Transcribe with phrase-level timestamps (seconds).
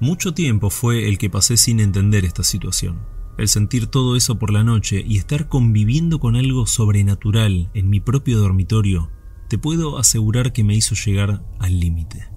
[0.00, 3.00] Mucho tiempo fue el que pasé sin entender esta situación.
[3.36, 7.98] El sentir todo eso por la noche y estar conviviendo con algo sobrenatural en mi
[7.98, 9.10] propio dormitorio,
[9.48, 12.28] te puedo asegurar que me hizo llegar al límite.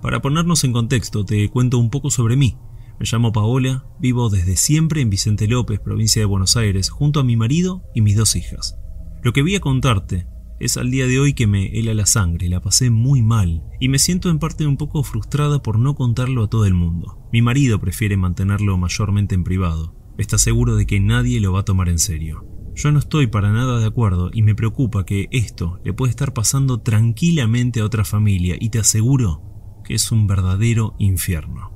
[0.00, 2.56] Para ponernos en contexto, te cuento un poco sobre mí.
[2.98, 7.24] Me llamo Paola, vivo desde siempre en Vicente López, provincia de Buenos Aires, junto a
[7.24, 8.78] mi marido y mis dos hijas.
[9.22, 10.26] Lo que voy a contarte
[10.62, 13.88] es al día de hoy que me hela la sangre, la pasé muy mal y
[13.88, 17.18] me siento en parte un poco frustrada por no contarlo a todo el mundo.
[17.32, 19.96] Mi marido prefiere mantenerlo mayormente en privado.
[20.18, 22.46] Está seguro de que nadie lo va a tomar en serio.
[22.76, 26.32] Yo no estoy para nada de acuerdo y me preocupa que esto le puede estar
[26.32, 29.42] pasando tranquilamente a otra familia y te aseguro
[29.84, 31.72] que es un verdadero infierno.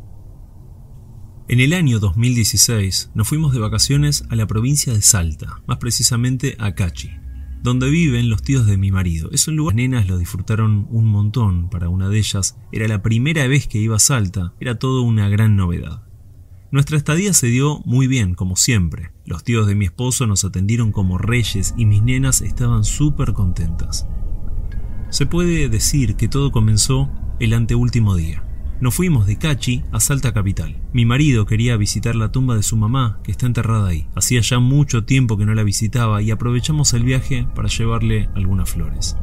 [1.49, 6.55] En el año 2016 nos fuimos de vacaciones a la provincia de Salta, más precisamente
[6.61, 7.11] a Cachi,
[7.67, 9.29] donde viven los tíos de mi marido.
[9.33, 13.03] Es un lugar, las nenas lo disfrutaron un montón, para una de ellas era la
[13.03, 16.05] primera vez que iba a Salta, era todo una gran novedad.
[16.71, 19.11] Nuestra estadía se dio muy bien, como siempre.
[19.25, 24.07] Los tíos de mi esposo nos atendieron como reyes y mis nenas estaban súper contentas.
[25.11, 28.45] Se puede decir que todo comenzó el anteúltimo día.
[28.79, 30.77] Nos fuimos de Cachi a Salta Capital.
[30.93, 34.07] Mi marido quería visitar la tumba de su mamá, que está enterrada ahí.
[34.15, 38.69] Hacía ya mucho tiempo que no la visitaba y aprovechamos el viaje para llevarle algunas
[38.69, 39.17] flores.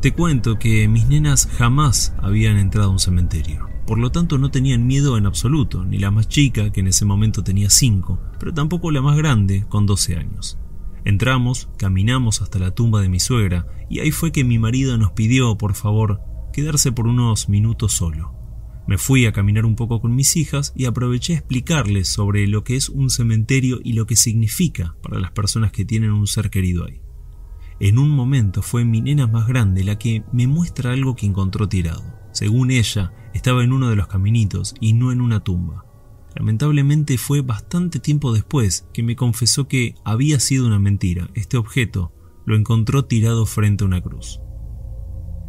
[0.00, 3.68] Te cuento que mis nenas jamás habían entrado a un cementerio.
[3.88, 7.04] Por lo tanto no tenían miedo en absoluto, ni la más chica, que en ese
[7.04, 10.60] momento tenía 5, pero tampoco la más grande, con 12 años.
[11.04, 15.10] Entramos, caminamos hasta la tumba de mi suegra, y ahí fue que mi marido nos
[15.10, 16.20] pidió, por favor,
[16.52, 18.35] quedarse por unos minutos solo.
[18.86, 22.62] Me fui a caminar un poco con mis hijas y aproveché a explicarles sobre lo
[22.62, 26.50] que es un cementerio y lo que significa para las personas que tienen un ser
[26.50, 27.00] querido ahí.
[27.80, 31.68] En un momento fue mi nena más grande la que me muestra algo que encontró
[31.68, 32.02] tirado.
[32.32, 35.84] Según ella, estaba en uno de los caminitos y no en una tumba.
[36.36, 41.28] Lamentablemente fue bastante tiempo después que me confesó que había sido una mentira.
[41.34, 42.12] Este objeto
[42.44, 44.40] lo encontró tirado frente a una cruz.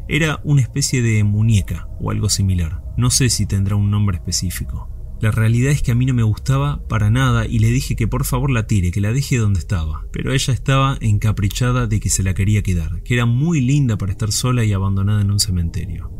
[0.07, 2.86] Era una especie de muñeca o algo similar.
[2.97, 4.89] No sé si tendrá un nombre específico.
[5.21, 8.07] La realidad es que a mí no me gustaba para nada y le dije que
[8.07, 10.03] por favor la tire, que la deje donde estaba.
[10.11, 14.11] Pero ella estaba encaprichada de que se la quería quedar, que era muy linda para
[14.11, 16.11] estar sola y abandonada en un cementerio.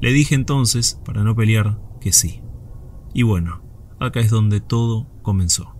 [0.00, 2.42] Le dije entonces, para no pelear, que sí.
[3.14, 3.62] Y bueno,
[4.00, 5.76] acá es donde todo comenzó.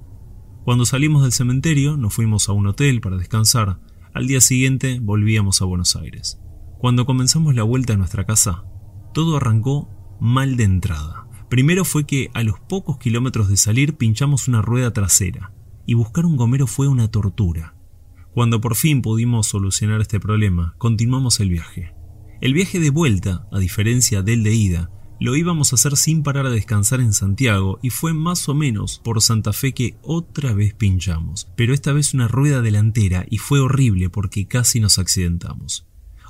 [0.65, 3.81] Cuando salimos del cementerio nos fuimos a un hotel para descansar.
[4.15, 6.41] Al día siguiente volvíamos a Buenos Aires.
[6.79, 8.65] Cuando comenzamos la vuelta a nuestra casa,
[9.13, 9.91] todo arrancó
[10.25, 11.29] mal de entrada.
[11.51, 15.53] Primero fue que a los pocos kilómetros de salir pinchamos una rueda trasera,
[15.85, 17.75] y buscar un gomero fue una tortura.
[18.33, 21.95] Cuando por fin pudimos solucionar este problema, continuamos el viaje.
[22.41, 24.91] El viaje de vuelta, a diferencia del de ida,
[25.21, 29.03] lo íbamos a hacer sin parar a descansar en Santiago y fue más o menos
[29.05, 33.61] por Santa Fe que otra vez pinchamos, pero esta vez una rueda delantera y fue
[33.61, 35.87] horrible porque casi nos accidentamos.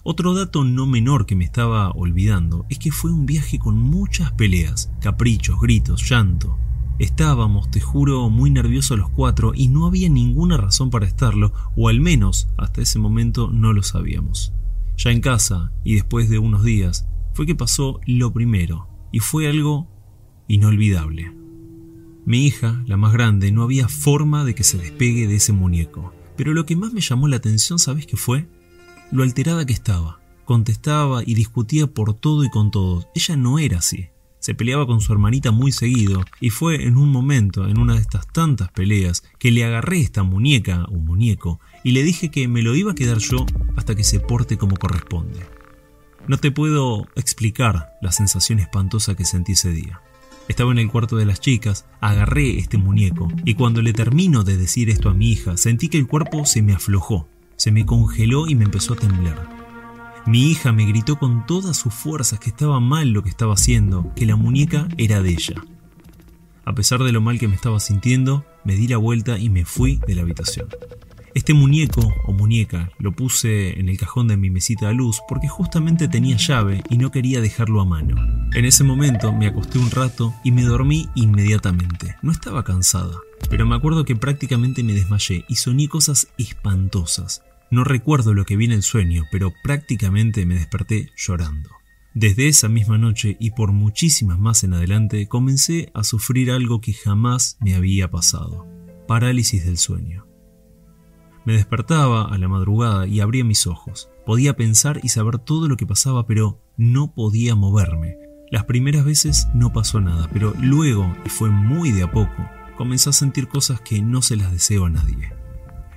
[0.06, 4.32] Otro dato no menor que me estaba olvidando es que fue un viaje con muchas
[4.32, 6.58] peleas, caprichos, gritos, llanto.
[6.98, 11.88] Estábamos, te juro, muy nerviosos los cuatro y no había ninguna razón para estarlo, o
[11.88, 14.52] al menos hasta ese momento no lo sabíamos.
[14.98, 19.48] Ya en casa, y después de unos días, fue que pasó lo primero, y fue
[19.48, 19.88] algo
[20.48, 21.32] inolvidable.
[22.26, 26.12] Mi hija, la más grande, no había forma de que se despegue de ese muñeco.
[26.36, 28.48] Pero lo que más me llamó la atención, ¿sabes qué fue?
[29.10, 30.20] Lo alterada que estaba.
[30.44, 33.08] Contestaba y discutía por todo y con todos.
[33.14, 34.08] Ella no era así.
[34.38, 38.00] Se peleaba con su hermanita muy seguido y fue en un momento, en una de
[38.00, 42.60] estas tantas peleas, que le agarré esta muñeca o muñeco y le dije que me
[42.60, 45.40] lo iba a quedar yo hasta que se porte como corresponde.
[46.28, 50.02] No te puedo explicar la sensación espantosa que sentí ese día.
[50.48, 54.58] Estaba en el cuarto de las chicas, agarré este muñeco y cuando le termino de
[54.58, 58.48] decir esto a mi hija, sentí que el cuerpo se me aflojó se me congeló
[58.48, 59.48] y me empezó a temblar.
[60.26, 64.12] Mi hija me gritó con todas sus fuerzas que estaba mal lo que estaba haciendo,
[64.16, 65.62] que la muñeca era de ella.
[66.64, 69.66] A pesar de lo mal que me estaba sintiendo, me di la vuelta y me
[69.66, 70.68] fui de la habitación.
[71.34, 75.48] Este muñeco o muñeca lo puse en el cajón de mi mesita de luz porque
[75.48, 78.14] justamente tenía llave y no quería dejarlo a mano.
[78.52, 82.14] En ese momento me acosté un rato y me dormí inmediatamente.
[82.22, 83.18] No estaba cansada,
[83.50, 87.42] pero me acuerdo que prácticamente me desmayé y soñé cosas espantosas.
[87.68, 91.70] No recuerdo lo que vi en el sueño, pero prácticamente me desperté llorando.
[92.14, 96.92] Desde esa misma noche y por muchísimas más en adelante comencé a sufrir algo que
[96.92, 98.68] jamás me había pasado.
[99.08, 100.33] Parálisis del sueño.
[101.44, 104.08] Me despertaba a la madrugada y abría mis ojos.
[104.24, 108.16] Podía pensar y saber todo lo que pasaba, pero no podía moverme.
[108.50, 113.10] Las primeras veces no pasó nada, pero luego, y fue muy de a poco, comencé
[113.10, 115.32] a sentir cosas que no se las deseo a nadie.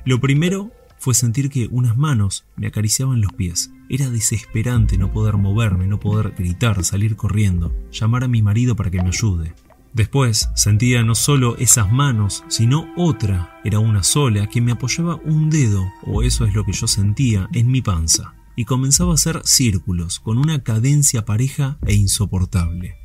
[0.05, 3.71] Lo primero fue sentir que unas manos me acariciaban los pies.
[3.89, 8.89] Era desesperante no poder moverme, no poder gritar, salir corriendo, llamar a mi marido para
[8.89, 9.53] que me ayude.
[9.94, 15.50] Después sentía no solo esas manos, sino otra, era una sola, que me apoyaba un
[15.50, 19.42] dedo, o eso es lo que yo sentía, en mi panza, y comenzaba a hacer
[19.44, 22.95] círculos, con una cadencia pareja e insoportable.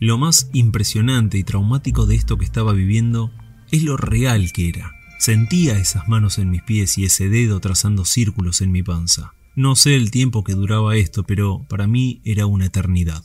[0.00, 3.30] Lo más impresionante y traumático de esto que estaba viviendo
[3.70, 4.92] es lo real que era.
[5.18, 9.34] Sentía esas manos en mis pies y ese dedo trazando círculos en mi panza.
[9.54, 13.24] No sé el tiempo que duraba esto, pero para mí era una eternidad.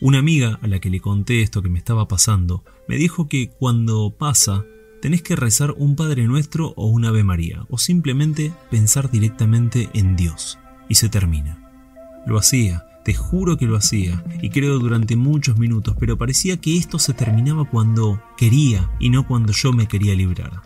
[0.00, 3.50] Una amiga a la que le conté esto que me estaba pasando me dijo que
[3.50, 4.64] cuando pasa
[5.02, 10.14] tenés que rezar un Padre Nuestro o un Ave María, o simplemente pensar directamente en
[10.14, 10.58] Dios,
[10.88, 11.68] y se termina.
[12.26, 16.76] Lo hacía, te juro que lo hacía, y creo durante muchos minutos, pero parecía que
[16.76, 20.62] esto se terminaba cuando quería y no cuando yo me quería librar.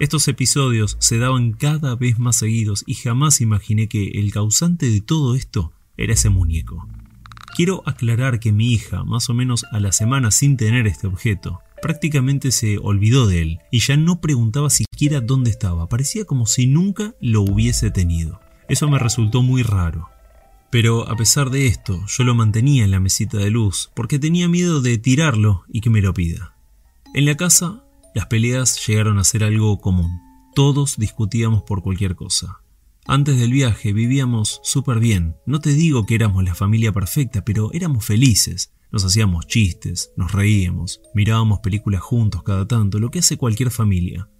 [0.00, 5.00] Estos episodios se daban cada vez más seguidos y jamás imaginé que el causante de
[5.00, 6.88] todo esto era ese muñeco.
[7.54, 11.60] Quiero aclarar que mi hija, más o menos a la semana sin tener este objeto,
[11.80, 16.66] prácticamente se olvidó de él y ya no preguntaba siquiera dónde estaba, parecía como si
[16.66, 18.40] nunca lo hubiese tenido.
[18.68, 20.08] Eso me resultó muy raro.
[20.70, 24.48] Pero a pesar de esto, yo lo mantenía en la mesita de luz porque tenía
[24.48, 26.56] miedo de tirarlo y que me lo pida.
[27.14, 27.84] En la casa,
[28.16, 30.10] las peleas llegaron a ser algo común.
[30.56, 32.63] Todos discutíamos por cualquier cosa.
[33.06, 35.36] Antes del viaje vivíamos súper bien.
[35.44, 38.72] No te digo que éramos la familia perfecta, pero éramos felices.
[38.90, 44.30] Nos hacíamos chistes, nos reíamos, mirábamos películas juntos cada tanto, lo que hace cualquier familia.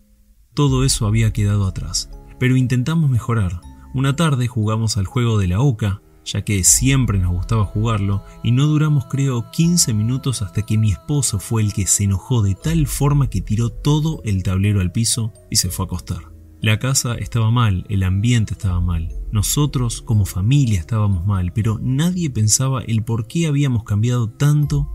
[0.55, 2.09] Todo eso había quedado atrás,
[2.39, 3.61] pero intentamos mejorar.
[3.93, 8.53] Una tarde jugamos al juego de la oca, ya que siempre nos gustaba jugarlo, y
[8.53, 12.55] no duramos creo 15 minutos hasta que mi esposo fue el que se enojó de
[12.55, 16.34] tal forma que tiró todo el tablero al piso y se fue a acostar.
[16.65, 22.31] La casa estaba mal, el ambiente estaba mal, nosotros como familia estábamos mal, pero nadie
[22.31, 24.89] pensaba el por qué habíamos cambiado tanto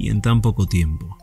[0.00, 1.16] y en tan poco tiempo.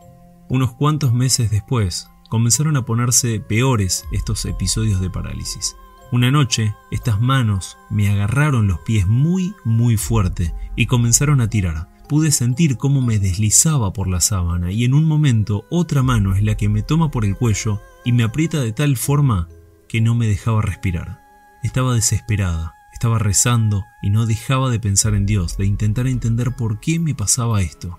[0.48, 5.76] Unos cuantos meses después, comenzaron a ponerse peores estos episodios de parálisis.
[6.12, 11.90] Una noche, estas manos me agarraron los pies muy, muy fuerte y comenzaron a tirar.
[12.08, 16.42] Pude sentir cómo me deslizaba por la sábana y en un momento otra mano es
[16.42, 19.50] la que me toma por el cuello y me aprieta de tal forma
[19.90, 21.20] que no me dejaba respirar.
[21.64, 26.78] Estaba desesperada, estaba rezando y no dejaba de pensar en Dios, de intentar entender por
[26.78, 27.96] qué me pasaba esto.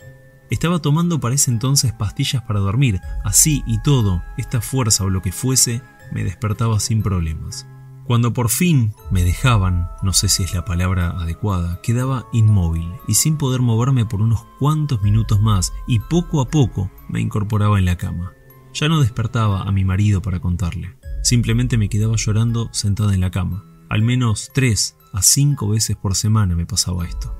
[0.49, 5.21] Estaba tomando para ese entonces pastillas para dormir, así y todo, esta fuerza o lo
[5.21, 5.81] que fuese,
[6.13, 7.67] me despertaba sin problemas.
[8.05, 13.15] Cuando por fin me dejaban, no sé si es la palabra adecuada, quedaba inmóvil y
[13.15, 17.85] sin poder moverme por unos cuantos minutos más y poco a poco me incorporaba en
[17.85, 18.31] la cama.
[18.73, 23.31] Ya no despertaba a mi marido para contarle, simplemente me quedaba llorando sentada en la
[23.31, 23.63] cama.
[23.89, 27.35] Al menos tres a cinco veces por semana me pasaba esto.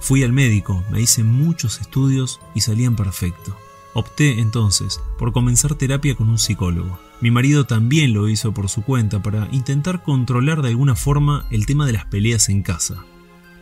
[0.00, 3.56] Fui al médico, me hice muchos estudios y salían perfecto.
[3.94, 6.98] Opté entonces por comenzar terapia con un psicólogo.
[7.20, 11.64] Mi marido también lo hizo por su cuenta para intentar controlar de alguna forma el
[11.64, 13.04] tema de las peleas en casa.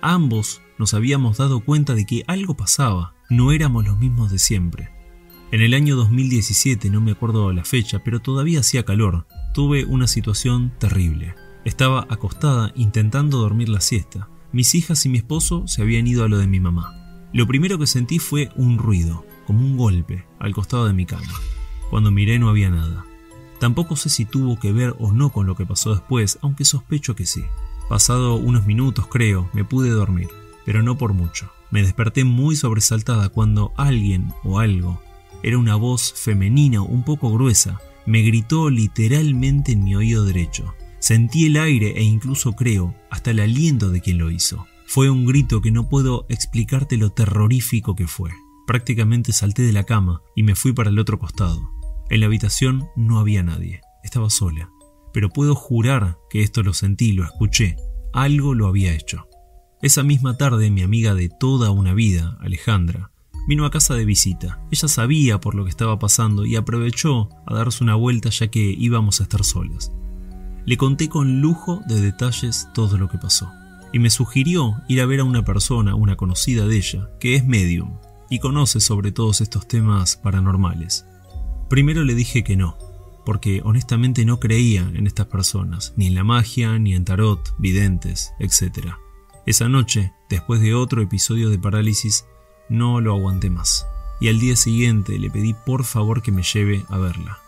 [0.00, 4.90] Ambos nos habíamos dado cuenta de que algo pasaba, no éramos los mismos de siempre.
[5.52, 10.06] En el año 2017, no me acuerdo la fecha, pero todavía hacía calor, tuve una
[10.06, 11.34] situación terrible.
[11.64, 14.28] Estaba acostada intentando dormir la siesta.
[14.52, 17.28] Mis hijas y mi esposo se habían ido a lo de mi mamá.
[17.32, 21.32] Lo primero que sentí fue un ruido, como un golpe, al costado de mi cama.
[21.90, 23.04] Cuando miré no había nada.
[23.60, 27.14] Tampoco sé si tuvo que ver o no con lo que pasó después, aunque sospecho
[27.14, 27.44] que sí.
[27.88, 30.28] Pasado unos minutos, creo, me pude dormir,
[30.64, 31.50] pero no por mucho.
[31.70, 35.00] Me desperté muy sobresaltada cuando alguien o algo,
[35.42, 40.74] era una voz femenina un poco gruesa, me gritó literalmente en mi oído derecho.
[40.98, 44.66] Sentí el aire e incluso creo, hasta el aliento de quien lo hizo.
[44.86, 48.30] Fue un grito que no puedo explicarte lo terrorífico que fue.
[48.66, 51.70] Prácticamente salté de la cama y me fui para el otro costado.
[52.10, 54.70] En la habitación no había nadie, estaba sola.
[55.12, 57.76] Pero puedo jurar que esto lo sentí, lo escuché.
[58.12, 59.26] Algo lo había hecho.
[59.80, 63.11] Esa misma tarde mi amiga de toda una vida, Alejandra,
[63.46, 64.60] vino a casa de visita.
[64.70, 68.74] Ella sabía por lo que estaba pasando y aprovechó a darse una vuelta ya que
[68.78, 69.92] íbamos a estar solas.
[70.64, 73.50] Le conté con lujo de detalles todo lo que pasó
[73.92, 77.44] y me sugirió ir a ver a una persona, una conocida de ella, que es
[77.44, 77.98] medium
[78.30, 81.04] y conoce sobre todos estos temas paranormales.
[81.68, 82.78] Primero le dije que no,
[83.26, 88.32] porque honestamente no creía en estas personas, ni en la magia, ni en tarot, videntes,
[88.38, 88.94] etc.
[89.46, 92.24] Esa noche, después de otro episodio de parálisis,
[92.72, 93.86] no lo aguanté más.
[94.20, 97.38] Y al día siguiente le pedí por favor que me lleve a verla.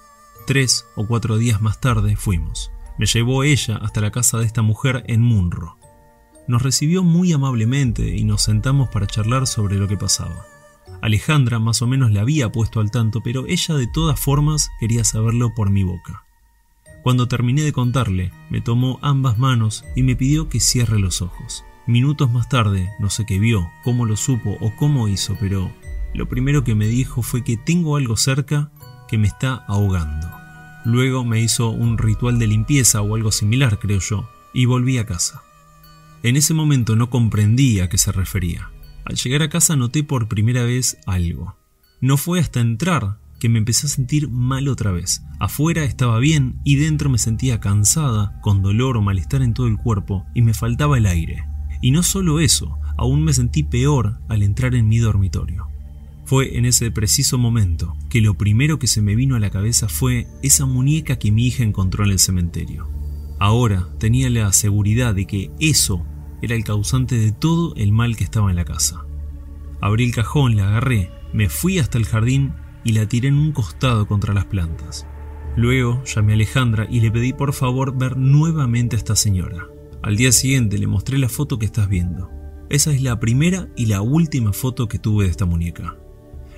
[0.46, 2.70] Tres o cuatro días más tarde fuimos.
[2.98, 5.78] Me llevó ella hasta la casa de esta mujer en Munro.
[6.46, 10.46] Nos recibió muy amablemente y nos sentamos para charlar sobre lo que pasaba.
[11.00, 15.04] Alejandra más o menos la había puesto al tanto, pero ella de todas formas quería
[15.04, 16.24] saberlo por mi boca.
[17.02, 21.64] Cuando terminé de contarle, me tomó ambas manos y me pidió que cierre los ojos.
[21.86, 25.70] Minutos más tarde, no sé qué vio, cómo lo supo o cómo hizo, pero
[26.14, 28.70] lo primero que me dijo fue que tengo algo cerca
[29.06, 30.26] que me está ahogando.
[30.86, 35.04] Luego me hizo un ritual de limpieza o algo similar, creo yo, y volví a
[35.04, 35.42] casa.
[36.22, 38.70] En ese momento no comprendí a qué se refería.
[39.04, 41.56] Al llegar a casa noté por primera vez algo.
[42.00, 45.22] No fue hasta entrar que me empecé a sentir mal otra vez.
[45.38, 49.76] Afuera estaba bien y dentro me sentía cansada, con dolor o malestar en todo el
[49.76, 51.44] cuerpo y me faltaba el aire.
[51.84, 55.66] Y no solo eso, aún me sentí peor al entrar en mi dormitorio.
[56.24, 59.86] Fue en ese preciso momento que lo primero que se me vino a la cabeza
[59.90, 62.88] fue esa muñeca que mi hija encontró en el cementerio.
[63.38, 66.06] Ahora tenía la seguridad de que eso
[66.40, 69.04] era el causante de todo el mal que estaba en la casa.
[69.82, 73.52] Abrí el cajón, la agarré, me fui hasta el jardín y la tiré en un
[73.52, 75.06] costado contra las plantas.
[75.54, 79.66] Luego llamé a Alejandra y le pedí por favor ver nuevamente a esta señora.
[80.04, 82.28] Al día siguiente le mostré la foto que estás viendo.
[82.68, 85.96] Esa es la primera y la última foto que tuve de esta muñeca.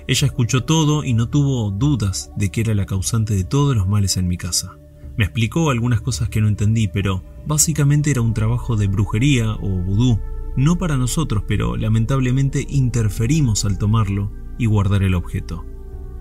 [0.05, 3.87] Ella escuchó todo y no tuvo dudas de que era la causante de todos los
[3.87, 4.77] males en mi casa.
[5.15, 9.69] Me explicó algunas cosas que no entendí, pero básicamente era un trabajo de brujería o
[9.69, 10.19] vudú.
[10.57, 15.63] No para nosotros, pero lamentablemente interferimos al tomarlo y guardar el objeto.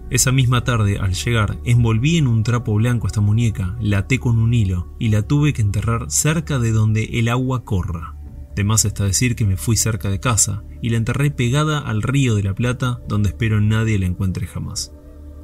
[0.08, 4.38] Esa misma tarde, al llegar, envolví en un trapo blanco esta muñeca, la até con
[4.38, 8.14] un hilo y la tuve que enterrar cerca de donde el agua corra.
[8.54, 12.02] De más está decir que me fui cerca de casa y la enterré pegada al
[12.02, 14.92] río de la Plata, donde espero nadie la encuentre jamás.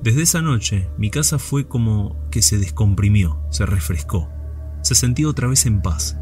[0.00, 4.28] Desde esa noche, mi casa fue como que se descomprimió, se refrescó.
[4.83, 6.19] Se sentía otra vez en paz.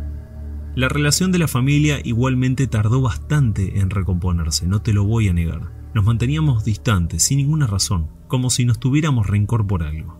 [0.75, 5.35] La relación de la familia igualmente tardó bastante en recomponerse, no te lo voy a
[5.35, 5.73] negar.
[5.95, 10.19] Nos manteníamos distantes, sin ninguna razón, como si nos tuviéramos rencor por algo.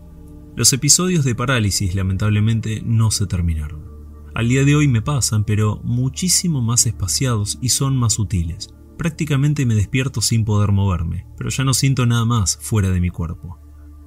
[0.55, 3.89] Los episodios de parálisis lamentablemente no se terminaron.
[4.35, 8.69] Al día de hoy me pasan, pero muchísimo más espaciados y son más sutiles.
[8.97, 13.09] Prácticamente me despierto sin poder moverme, pero ya no siento nada más fuera de mi
[13.09, 13.59] cuerpo.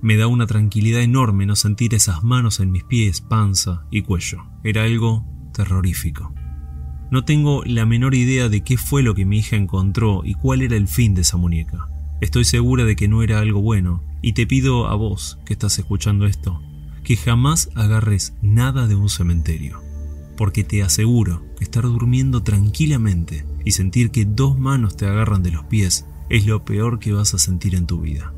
[0.03, 4.45] Me da una tranquilidad enorme no sentir esas manos en mis pies, panza y cuello.
[4.63, 6.33] Era algo terrorífico.
[7.11, 10.63] No tengo la menor idea de qué fue lo que mi hija encontró y cuál
[10.63, 11.89] era el fin de esa muñeca.
[12.25, 15.79] Estoy segura de que no era algo bueno, y te pido a vos, que estás
[15.79, 16.59] escuchando esto,
[17.03, 19.83] que jamás agarres nada de un cementerio,
[20.35, 25.51] porque te aseguro que estar durmiendo tranquilamente y sentir que dos manos te agarran de
[25.51, 28.33] los pies es lo peor que vas a sentir en tu vida.